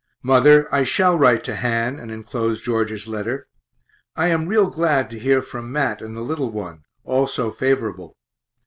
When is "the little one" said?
6.15-6.81